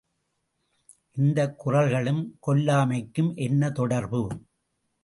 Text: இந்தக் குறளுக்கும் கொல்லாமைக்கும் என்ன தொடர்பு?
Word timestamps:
இந்தக் 1.11 1.67
குறளுக்கும் 1.67 2.23
கொல்லாமைக்கும் 2.47 3.35
என்ன 3.35 3.71
தொடர்பு? 3.71 4.27